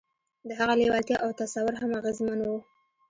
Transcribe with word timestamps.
د 0.47 0.49
هغه 0.59 0.73
لېوالتیا 0.79 1.17
او 1.25 1.29
تصور 1.41 1.73
هم 1.81 1.91
اغېزمن 1.99 2.39
وو 2.43 2.57